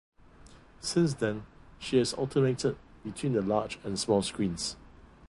[0.79, 1.45] Since then,
[1.77, 4.75] she has alternated between the large and small screens.